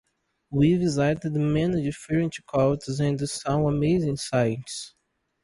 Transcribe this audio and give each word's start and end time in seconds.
We 0.49 0.77
visited 0.77 1.33
many 1.35 1.83
different 1.83 2.33
countries 2.47 2.99
and 2.99 3.19
saw 3.29 3.67
amazing 3.69 4.17
sights. 4.17 4.95